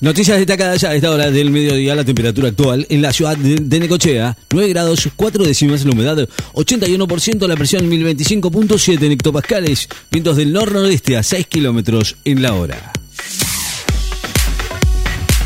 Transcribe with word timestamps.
Noticias 0.00 0.38
destacadas 0.38 0.84
a 0.84 0.94
esta 0.94 1.10
hora 1.10 1.28
del 1.32 1.50
mediodía, 1.50 1.96
la 1.96 2.04
temperatura 2.04 2.50
actual 2.50 2.86
en 2.88 3.02
la 3.02 3.12
ciudad 3.12 3.36
de, 3.36 3.80
Necochea, 3.80 4.38
9 4.50 4.68
grados 4.68 5.08
4 5.16 5.44
décimas, 5.44 5.84
la 5.84 5.90
humedad 5.90 6.28
81%, 6.54 7.48
la 7.48 7.56
presión 7.56 7.90
1025.7 7.90 9.02
en 9.02 9.12
hectopascales, 9.12 9.88
vientos 10.08 10.36
del 10.36 10.52
nor-nordeste 10.52 11.16
a 11.16 11.24
6 11.24 11.48
kilómetros 11.48 12.16
en 12.24 12.42
la 12.42 12.54
hora. 12.54 12.92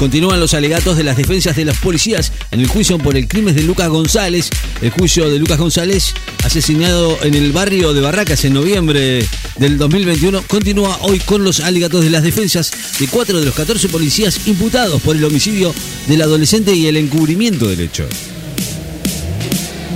Continúan 0.03 0.41
los 0.41 0.53
alegatos 0.53 0.97
de 0.97 1.05
las 1.05 1.17
defensas 1.17 1.55
de 1.55 1.65
los 1.65 1.77
policías 1.77 2.33
en 2.51 2.59
el 2.59 2.67
juicio 2.67 2.99
por 2.99 3.17
el 3.17 3.29
crimen 3.29 3.55
de 3.55 3.63
Lucas 3.63 3.89
González. 3.89 4.51
El 4.81 4.91
juicio 4.91 5.31
de 5.31 5.39
Lucas 5.39 5.59
González, 5.59 6.13
asesinado 6.43 7.17
en 7.23 7.35
el 7.35 7.53
barrio 7.53 7.95
de 7.95 8.01
Barracas 8.01 8.45
en 8.45 8.55
noviembre 8.55 9.25
del 9.59 9.79
2021, 9.79 10.43
continúa 10.49 10.99
hoy 11.03 11.21
con 11.21 11.45
los 11.45 11.61
alegatos 11.61 12.03
de 12.03 12.11
las 12.11 12.25
defensas 12.25 12.73
de 12.99 13.07
cuatro 13.07 13.39
de 13.39 13.47
los 13.47 13.55
14 13.55 13.89
policías 13.91 14.49
imputados 14.49 15.01
por 15.03 15.15
el 15.15 15.25
homicidio 15.25 15.73
del 16.09 16.23
adolescente 16.23 16.75
y 16.75 16.89
el 16.89 16.97
encubrimiento 16.97 17.69
del 17.69 17.79
hecho. 17.79 18.09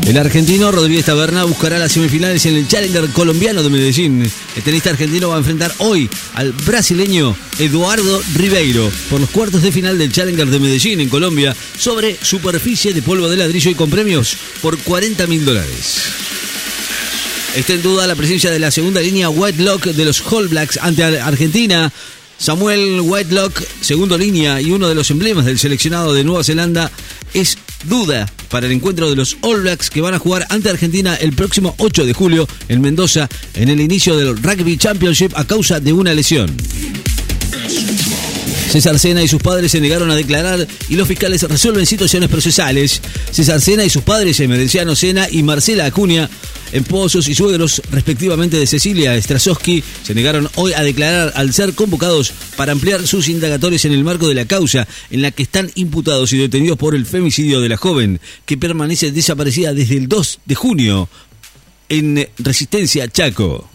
El 0.05 0.19
argentino 0.19 0.71
Rodríguez 0.71 1.05
Taberna 1.05 1.45
buscará 1.45 1.79
las 1.79 1.93
semifinales 1.93 2.45
en 2.47 2.57
el 2.57 2.69
Challenger 2.69 3.09
colombiano 3.11 3.63
de 3.63 3.71
Medellín. 3.71 4.23
El 4.57 4.63
tenista 4.63 4.91
argentino 4.91 5.31
va 5.31 5.37
a 5.37 5.39
enfrentar 5.39 5.73
hoy 5.79 6.09
al 6.35 6.53
brasileño 6.53 7.37
Eduardo 7.59 8.23
Ribeiro 8.35 8.91
por 9.11 9.21
los 9.21 9.31
cuartos 9.31 9.63
de 9.63 9.73
final 9.73 9.99
del 9.99 10.13
Challenger 10.13 10.47
de 10.49 10.61
Medellín 10.61 11.01
en 11.01 11.09
Colombia 11.09 11.57
sobre 11.79 12.17
superficie 12.23 12.93
de 12.93 13.03
polvo 13.03 13.29
de 13.29 13.37
ladrillo 13.37 13.71
y 13.71 13.75
con 13.75 13.91
premios 13.91 14.37
por 14.63 14.79
40 14.79 15.27
mil 15.27 15.45
dólares. 15.45 16.03
Está 17.57 17.73
en 17.73 17.83
duda 17.83 18.07
la 18.07 18.15
presencia 18.15 18.51
de 18.51 18.59
la 18.59 18.71
segunda 18.71 19.01
línea 19.01 19.31
White 19.31 19.63
Lock 19.63 19.87
de 19.87 20.05
los 20.05 20.23
All 20.31 20.49
Blacks 20.49 20.79
ante 20.83 21.03
Argentina. 21.03 21.91
Samuel 22.39 23.01
Whitelock, 23.01 23.63
segundo 23.81 24.19
línea 24.19 24.61
y 24.61 24.71
uno 24.71 24.89
de 24.89 24.95
los 24.95 25.11
emblemas 25.11 25.45
del 25.47 25.59
seleccionado 25.59 26.13
de 26.13 26.25
Nueva 26.25 26.45
Zelanda, 26.45 26.91
es 27.35 27.59
duda 27.85 28.31
para 28.51 28.67
el 28.67 28.73
encuentro 28.73 29.09
de 29.09 29.17
los 29.17 29.37
All 29.41 29.63
Blacks 29.63 29.91
que 29.91 30.01
van 30.01 30.15
a 30.15 30.19
jugar 30.19 30.47
ante 30.51 30.71
Argentina 30.71 31.15
el 31.17 31.33
próximo 31.33 31.75
8 31.79 32.05
de 32.05 32.13
julio 32.13 32.49
en 32.69 32.81
Mendoza 32.81 33.29
en 33.55 33.69
el 33.69 33.81
inicio 33.81 34.17
del 34.17 34.37
Rugby 34.37 34.77
Championship 34.77 35.33
a 35.35 35.45
causa 35.45 35.81
de 35.81 35.93
una 35.93 36.15
lesión. 36.15 36.55
César 38.71 38.99
Sena 38.99 39.23
y 39.23 39.29
sus 39.29 39.41
padres 39.41 39.73
se 39.73 39.81
negaron 39.81 40.11
a 40.11 40.17
declarar 40.17 40.67
y 40.89 40.97
los 40.97 41.09
fiscales 41.09 41.43
resuelven 41.43 41.87
situaciones 41.87 42.29
procesales. 42.29 43.01
César 43.31 43.61
Sena 43.61 43.85
y 43.85 43.91
sus 43.91 44.03
padres, 44.03 44.39
Emerenciano 44.41 44.95
Sena 44.95 45.29
y 45.31 45.43
Marcela 45.43 45.87
Acuña, 45.87 46.29
esposos 46.73 47.29
y 47.29 47.35
suegros 47.35 47.83
respectivamente 47.91 48.59
de 48.59 48.67
Cecilia 48.67 49.21
Strasowski, 49.21 49.83
se 50.03 50.15
negaron 50.15 50.49
hoy 50.57 50.73
a 50.73 50.83
declarar 50.83 51.33
al 51.37 51.53
ser 51.53 51.75
convocados 51.75 52.33
para 52.57 52.73
ampliar 52.73 53.07
sus 53.07 53.29
indagatorios 53.29 53.85
en 53.85 53.93
el 53.93 54.05
marco 54.05 54.29
de 54.29 54.35
la 54.35 54.45
causa 54.47 54.87
en 55.11 55.23
la 55.23 55.31
que 55.31 55.43
están 55.43 55.71
imputados 55.75 56.33
y 56.33 56.39
detenidos 56.39 56.79
por 56.79 56.95
el 56.95 57.07
femicidio 57.07 57.61
de 57.61 57.69
la 57.69 57.77
joven, 57.77 58.21
que 58.45 58.57
permanece 58.57 59.13
desaparecida 59.13 59.75
desde 59.75 59.97
el 59.97 60.09
2 60.09 60.41
de 60.45 60.55
junio 60.55 61.09
en 61.89 62.29
Resistencia 62.39 63.09
Chaco. 63.09 63.69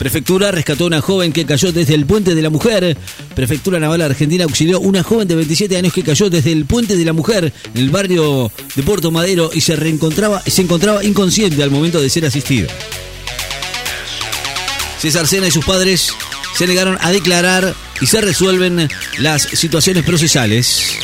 Prefectura 0.00 0.50
rescató 0.50 0.84
a 0.84 0.86
una 0.86 1.02
joven 1.02 1.30
que 1.30 1.44
cayó 1.44 1.72
desde 1.72 1.92
el 1.92 2.06
puente 2.06 2.34
de 2.34 2.40
la 2.40 2.48
mujer. 2.48 2.96
Prefectura 3.34 3.78
Naval 3.78 4.00
Argentina 4.00 4.44
auxilió 4.44 4.78
a 4.78 4.80
una 4.80 5.02
joven 5.02 5.28
de 5.28 5.34
27 5.34 5.76
años 5.76 5.92
que 5.92 6.02
cayó 6.02 6.30
desde 6.30 6.52
el 6.52 6.64
puente 6.64 6.96
de 6.96 7.04
la 7.04 7.12
mujer 7.12 7.52
en 7.74 7.80
el 7.82 7.90
barrio 7.90 8.50
de 8.74 8.82
Puerto 8.82 9.10
Madero 9.10 9.50
y 9.52 9.60
se 9.60 9.76
reencontraba, 9.76 10.40
se 10.40 10.62
encontraba 10.62 11.04
inconsciente 11.04 11.62
al 11.62 11.70
momento 11.70 12.00
de 12.00 12.08
ser 12.08 12.24
asistida. 12.24 12.68
César 14.98 15.26
Sena 15.26 15.48
y 15.48 15.50
sus 15.50 15.66
padres 15.66 16.14
se 16.56 16.66
negaron 16.66 16.96
a 17.02 17.12
declarar 17.12 17.74
y 18.00 18.06
se 18.06 18.22
resuelven 18.22 18.88
las 19.18 19.42
situaciones 19.42 20.02
procesales. 20.02 20.96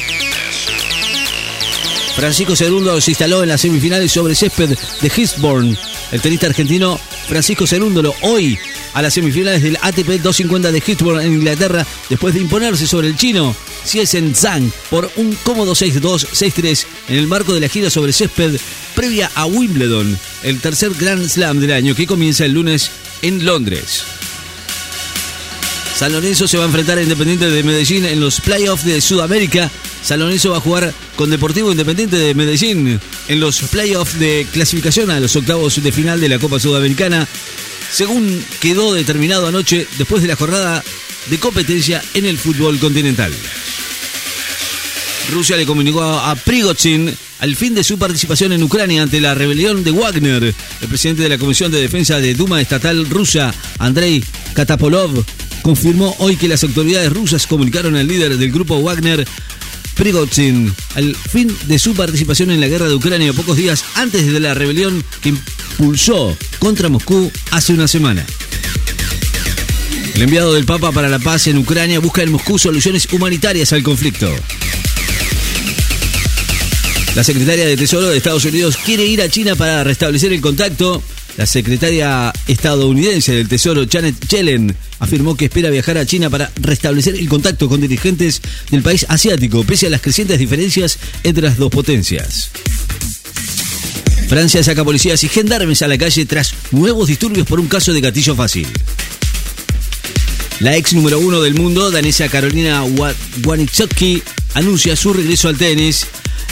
Francisco 2.15 2.57
Cerundo 2.57 2.99
se 3.03 3.11
instaló 3.11 3.43
en 3.43 3.51
las 3.51 3.61
semifinales 3.61 4.11
sobre 4.11 4.35
césped 4.35 4.75
de 5.03 5.11
Gisborne. 5.11 5.77
El 6.13 6.23
tenista 6.23 6.47
argentino 6.47 6.99
Francisco 7.29 7.67
Cerúndolo 7.67 8.15
hoy 8.23 8.59
a 8.97 9.03
las 9.03 9.13
semifinales 9.13 9.63
del 9.63 9.77
ATP 9.83 10.23
250 10.23 10.73
de 10.73 10.83
Hitchburg 10.85 11.21
en 11.21 11.35
Inglaterra 11.35 11.87
después 12.09 12.33
de 12.33 12.41
imponerse 12.41 12.87
sobre 12.87 13.09
el 13.09 13.17
chino 13.17 13.55
Xiesen 13.85 14.35
Zhang 14.35 14.73
por 14.89 15.11
un 15.17 15.35
cómodo 15.43 15.75
6-2, 15.75 16.27
6-3 16.29 16.87
en 17.11 17.17
el 17.19 17.27
marco 17.27 17.53
de 17.53 17.61
la 17.61 17.69
gira 17.69 17.91
sobre 17.91 18.15
césped 18.15 18.59
previa 18.95 19.31
a 19.35 19.45
Wimbledon, 19.45 20.19
el 20.45 20.61
tercer 20.61 20.93
Grand 20.99 21.29
Slam 21.29 21.61
del 21.61 21.73
año 21.73 21.95
que 21.95 22.07
comienza 22.07 22.47
el 22.47 22.53
lunes 22.53 22.91
en 23.21 23.45
Londres. 23.45 24.03
San 25.95 26.13
Lorenzo 26.13 26.49
se 26.49 26.57
va 26.57 26.65
a 26.65 26.67
enfrentar 26.67 26.97
a 26.97 27.03
Independiente 27.03 27.51
de 27.51 27.63
Medellín 27.63 28.07
en 28.07 28.19
los 28.19 28.41
playoffs 28.41 28.87
de 28.87 29.03
Sudamérica. 29.03 29.71
San 30.03 30.21
Lorenzo 30.21 30.53
va 30.53 30.57
a 30.57 30.61
jugar 30.61 30.95
con 31.17 31.29
Deportivo 31.29 31.71
Independiente 31.71 32.17
de 32.17 32.35
Medellín 32.35 32.99
en 33.29 33.41
los 33.41 33.61
playoffs 33.61 34.19
de 34.19 34.47
clasificación 34.53 35.11
a 35.11 35.21
los 35.21 35.37
octavos 35.37 35.83
de 35.83 35.93
final 35.93 36.19
de 36.19 36.31
la 36.31 36.39
Copa 36.39 36.61
Sudamericana 36.61 37.29
según 37.91 38.45
quedó 38.61 38.95
determinado 38.95 39.47
anoche 39.47 39.87
después 39.99 40.23
de 40.23 40.29
la 40.29 40.37
jornada 40.37 40.83
de 41.31 41.39
competencia 41.39 42.03
en 42.15 42.27
el 42.27 42.39
fútbol 42.39 42.79
continental. 42.79 43.33
Rusia 45.33 45.57
le 45.57 45.67
comunicó 45.67 46.03
a 46.03 46.37
Prigozhin 46.37 47.13
al 47.41 47.57
fin 47.57 47.75
de 47.75 47.85
su 47.85 47.99
participación 47.99 48.53
en 48.53 48.63
Ucrania 48.63 49.03
ante 49.03 49.21
la 49.21 49.35
rebelión 49.35 49.83
de 49.83 49.91
Wagner. 49.91 50.55
El 50.81 50.89
presidente 50.89 51.23
de 51.23 51.29
la 51.29 51.39
Comisión 51.39 51.73
de 51.73 51.81
Defensa 51.81 52.21
de 52.21 52.35
Duma 52.35 52.61
Estatal 52.61 53.09
rusa, 53.11 53.53
Andrei 53.79 54.23
Katapolov, 54.55 55.25
confirmó 55.63 56.15
hoy 56.19 56.37
que 56.37 56.49
las 56.49 56.63
autoridades 56.63 57.13
rusas 57.13 57.47
comunicaron 57.47 57.97
al 57.97 58.07
líder 58.07 58.39
del 58.39 58.53
grupo 58.53 58.81
Wagner, 58.81 59.27
Prigozhin, 59.97 60.73
al 60.95 61.17
fin 61.17 61.55
de 61.67 61.79
su 61.79 61.95
participación 61.95 62.51
en 62.51 62.61
la 62.61 62.69
guerra 62.69 62.89
de 62.89 62.95
Ucrania 62.95 63.33
pocos 63.33 63.57
días 63.57 63.85
antes 63.95 64.31
de 64.31 64.39
la 64.39 64.55
rebelión 64.55 65.03
que 65.23 65.31
impulsó 65.31 66.37
contra 66.59 66.89
Moscú 66.89 67.33
hace 67.51 67.73
una 67.73 67.89
semana. 67.89 68.25
El 70.15 70.23
enviado 70.23 70.53
del 70.55 70.65
Papa 70.65 70.93
para 70.93 71.09
la 71.09 71.19
paz 71.19 71.47
en 71.47 71.59
Ucrania 71.59 71.99
busca 71.99 72.23
en 72.23 72.31
Moscú 72.31 72.59
soluciones 72.59 73.09
humanitarias 73.13 73.73
al 73.73 73.83
conflicto. 73.83 74.33
La 77.15 77.25
secretaria 77.25 77.67
de 77.67 77.79
Tesoro 77.79 78.09
de 78.09 78.19
Estados 78.19 78.45
Unidos 78.45 78.77
quiere 78.77 79.05
ir 79.05 79.23
a 79.23 79.29
China 79.31 79.57
para 79.57 79.83
restablecer 79.83 80.33
el 80.35 80.43
contacto. 80.43 81.03
La 81.37 81.47
secretaria 81.47 82.33
estadounidense 82.47 83.35
del 83.35 83.49
Tesoro, 83.49 83.85
Janet 83.91 84.27
Yellen, 84.29 84.75
afirmó 84.99 85.37
que 85.37 85.47
espera 85.47 85.69
viajar 85.69 85.99
a 85.99 86.07
China 86.07 86.31
para 86.31 86.51
restablecer 86.61 87.15
el 87.15 87.29
contacto 87.29 87.69
con 87.69 87.81
dirigentes 87.81 88.41
del 88.71 88.83
país 88.83 89.05
asiático, 89.09 89.63
pese 89.65 89.87
a 89.87 89.91
las 89.91 90.01
crecientes 90.01 90.39
diferencias 90.39 90.99
entre 91.25 91.45
las 91.45 91.59
dos 91.59 91.71
potencias. 91.71 92.51
Francia 94.29 94.63
saca 94.63 94.83
policías 94.83 95.23
y 95.25 95.29
gendarmes 95.29 95.83
a 95.83 95.89
la 95.89 95.99
calle 95.99 96.25
tras 96.25 96.55
nuevos 96.73 97.09
disturbios 97.09 97.47
por 97.47 97.61
un 97.61 97.69
caso 97.69 97.93
de 97.93 98.01
gatillo 98.01 98.35
fácil. 98.35 98.67
La 100.61 100.75
ex 100.75 100.95
número 100.95 101.21
uno 101.21 101.43
del 101.43 101.55
mundo, 101.55 101.91
danesa 101.91 102.29
Carolina 102.29 102.83
Waniczewski, 103.45 104.23
anuncia 104.55 104.97
su 104.97 105.13
regreso 105.13 105.49
al 105.49 105.59
tenis 105.59 106.07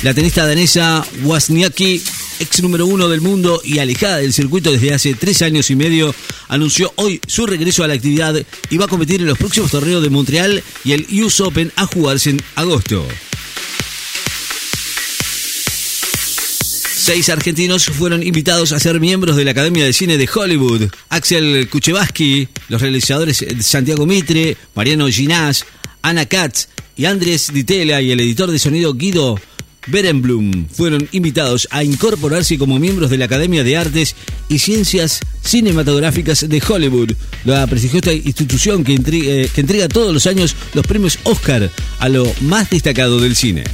la 0.04 0.12
tenista 0.12 0.46
danesa 0.46 1.02
Wozniacki, 1.22 2.02
ex 2.40 2.62
número 2.62 2.86
uno 2.86 3.08
del 3.08 3.20
mundo 3.20 3.60
y 3.64 3.78
alejada 3.78 4.18
del 4.18 4.32
circuito 4.32 4.72
desde 4.72 4.94
hace 4.94 5.14
tres 5.14 5.42
años 5.42 5.70
y 5.70 5.76
medio, 5.76 6.14
anunció 6.48 6.92
hoy 6.96 7.20
su 7.26 7.46
regreso 7.46 7.84
a 7.84 7.88
la 7.88 7.94
actividad 7.94 8.34
y 8.70 8.76
va 8.76 8.86
a 8.86 8.88
competir 8.88 9.20
en 9.20 9.26
los 9.26 9.38
próximos 9.38 9.70
torneos 9.70 10.02
de 10.02 10.10
Montreal 10.10 10.62
y 10.84 10.92
el 10.92 11.06
US 11.22 11.40
Open 11.40 11.72
a 11.76 11.86
jugarse 11.86 12.30
en 12.30 12.42
agosto. 12.54 13.06
Seis 17.04 17.28
argentinos 17.28 17.84
fueron 17.84 18.22
invitados 18.22 18.72
a 18.72 18.80
ser 18.80 18.98
miembros 18.98 19.36
de 19.36 19.44
la 19.44 19.50
Academia 19.50 19.84
de 19.84 19.92
Cine 19.92 20.16
de 20.16 20.26
Hollywood. 20.32 20.88
Axel 21.10 21.68
Kuchevaski, 21.68 22.48
los 22.70 22.80
realizadores 22.80 23.44
Santiago 23.60 24.06
Mitre, 24.06 24.56
Mariano 24.74 25.06
Ginás, 25.08 25.66
Ana 26.00 26.24
Katz 26.24 26.68
y 26.96 27.04
Andrés 27.04 27.52
Ditela 27.52 28.00
y 28.00 28.10
el 28.10 28.20
editor 28.20 28.50
de 28.50 28.58
sonido 28.58 28.94
Guido 28.94 29.38
Berenblum 29.86 30.66
fueron 30.68 31.08
invitados 31.12 31.68
a 31.70 31.84
incorporarse 31.84 32.58
como 32.58 32.78
miembros 32.78 33.10
de 33.10 33.18
la 33.18 33.26
Academia 33.26 33.64
de 33.64 33.76
Artes 33.76 34.14
y 34.48 34.58
Ciencias 34.58 35.20
Cinematográficas 35.42 36.48
de 36.48 36.62
Hollywood, 36.66 37.12
la 37.44 37.66
prestigiosa 37.66 38.12
institución 38.12 38.84
que, 38.84 38.94
eh, 38.94 39.50
que 39.54 39.60
entrega 39.60 39.88
todos 39.88 40.12
los 40.12 40.26
años 40.26 40.56
los 40.72 40.86
premios 40.86 41.18
Oscar 41.24 41.70
a 41.98 42.08
lo 42.08 42.30
más 42.40 42.70
destacado 42.70 43.20
del 43.20 43.36
cine. 43.36 43.64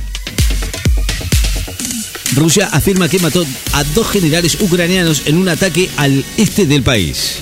Rusia 2.35 2.69
afirma 2.73 3.09
que 3.09 3.19
mató 3.19 3.45
a 3.73 3.85
dos 3.85 4.09
generales 4.09 4.59
ucranianos 4.61 5.23
en 5.27 5.37
un 5.37 5.49
ataque 5.49 5.91
al 5.97 6.25
este 6.37 6.67
del 6.67 6.83
país. 6.83 7.37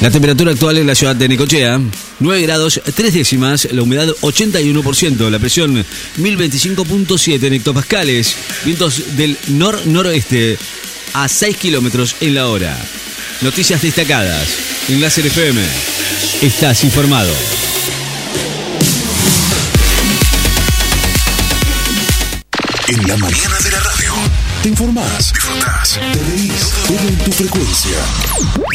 La 0.00 0.10
temperatura 0.12 0.52
actual 0.52 0.78
en 0.78 0.86
la 0.86 0.94
ciudad 0.94 1.16
de 1.16 1.28
Necochea, 1.28 1.80
9 2.20 2.42
grados 2.42 2.80
3 2.94 3.14
décimas, 3.14 3.68
la 3.70 3.82
humedad 3.82 4.08
81%, 4.20 5.30
la 5.30 5.38
presión 5.38 5.84
1025.7 6.18 7.44
en 7.44 7.52
hectopascales, 7.52 8.36
vientos 8.64 9.16
del 9.16 9.36
nor-noroeste 9.48 10.58
a 11.14 11.28
6 11.28 11.56
kilómetros 11.56 12.16
en 12.20 12.34
la 12.34 12.48
hora. 12.48 12.76
noticias 13.40 13.82
destacadas. 13.82 14.48
En 14.88 15.00
Láser 15.00 15.26
FM, 15.26 15.60
estás 16.42 16.82
informado. 16.84 17.32
En 22.88 23.06
la 23.06 23.16
mañana 23.18 23.58
de 23.62 23.70
la 23.70 23.80
radio. 23.80 23.97
Te 24.68 24.72
informás, 24.72 25.32
disfrutás, 25.32 25.98
te 26.12 26.22
reís, 26.24 26.72
todo 26.86 27.08
en 27.08 27.16
tu 27.16 27.32
frecuencia. 27.32 27.96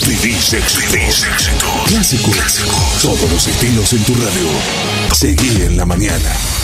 Vivís 0.07 0.53
éxito. 0.53 1.67
Clásico. 1.85 2.31
Todos 2.99 3.31
los 3.31 3.47
estilos 3.47 3.93
en 3.93 4.03
tu 4.03 4.15
radio. 4.15 4.49
Seguí 5.13 5.61
en 5.61 5.77
la 5.77 5.85
mañana. 5.85 6.62